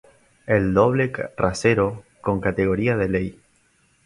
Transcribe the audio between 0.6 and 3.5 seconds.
doble rasero, con categoría de ley.